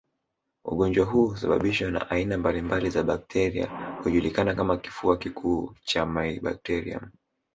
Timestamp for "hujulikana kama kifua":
4.03-5.17